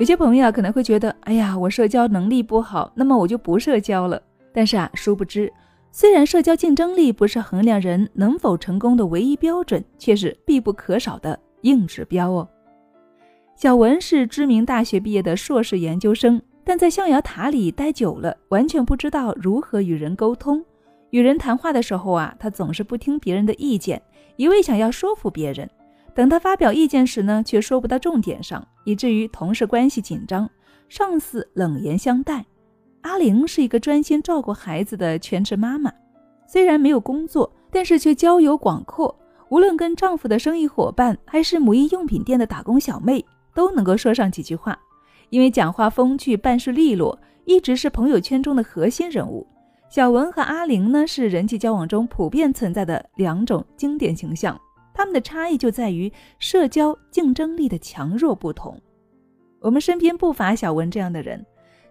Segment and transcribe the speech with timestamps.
[0.00, 4.18] 有些朋友啊可能会觉得，哎呀，我社交能力不好，那么我就不社交了。
[4.50, 5.52] 但是啊，殊不知，
[5.92, 12.48] 虽然社交竞争力不是衡量人能否成功的唯一标准，却是必不可少的硬指标哦。
[13.54, 20.64] 小文是知名大学毕业的硕士研究生，但在象牙塔里待久了，完全不知道如何与人沟通。
[21.10, 24.00] 与人谈话的时候啊，他总是不听别人的意见，
[24.36, 25.68] 一味想要说服别人。
[26.14, 30.48] 等他发表意见时呢，却说不到重点上，以至于同事关系紧张，
[30.88, 32.44] 上司冷言相待。
[33.02, 35.90] 阿玲是一个专心照顾孩子的全职妈妈，
[36.46, 39.14] 虽然没有工作，但是却交友广阔。
[39.48, 43.24] 无论跟丈夫的生意伙伴，还是母婴用品店的打工小妹，
[43.54, 44.78] 都能够说上几句话。
[45.30, 49.46] 因为讲话风趣，办事利落，一直是朋友圈中的核心人物。
[49.88, 54.60] 小文和阿玲呢，是人际交往中普遍存在的两种经典形象。
[55.00, 58.78] 他们的差异就在于社交竞争力的强弱不同。
[59.58, 61.42] 我们身边不乏小文这样的人，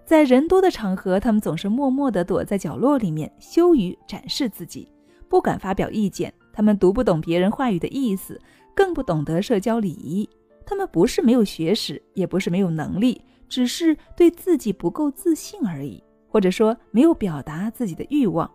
[0.05, 4.87] 在人多的场合，他们总是默默地躲在角落里面，羞于展示自己，
[5.27, 6.31] 不敢发表意见。
[6.53, 8.39] 他们读不懂别人话语的意思，
[8.75, 10.29] 更不懂得社交礼仪。
[10.63, 18.47] 他们不是没有学识，也不是没有能力，只是对自己不够自信而已，或者说没有表达自己的欲望。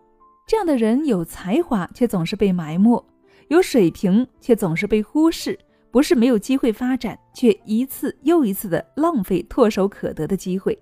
[0.46, 3.04] 这样的人有才华，却总是被埋没。
[3.48, 5.58] 有水平却总是被忽视，
[5.90, 10.78] 不是没有机会发展，却一次又一次的浪费唾手可得的机会。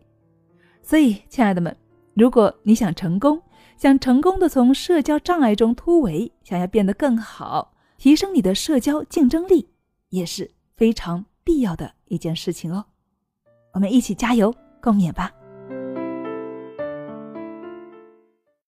[0.82, 1.76] 所以，亲爱的们，
[2.14, 3.40] 如果你想成功，
[3.76, 9.68] 想成功的从社交障碍中突围，想要变得更好，提升你的社交竞争力，
[10.10, 12.84] 也是非常必要的一件事情哦。
[13.72, 15.32] 我们一起加油共勉吧。